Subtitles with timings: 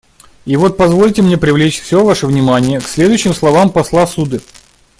[0.47, 4.41] И вот позвольте мне привлечь все ваше внимание к следующим словам посла Суды.